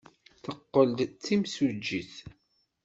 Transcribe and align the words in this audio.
Teqqel 0.43 0.89
d 0.97 0.99
timsujjit. 1.23 2.13